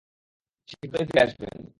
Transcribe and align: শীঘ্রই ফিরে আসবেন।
শীঘ্রই 0.69 1.05
ফিরে 1.09 1.21
আসবেন। 1.23 1.61